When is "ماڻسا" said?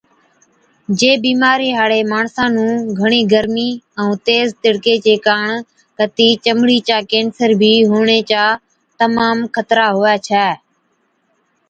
2.13-2.45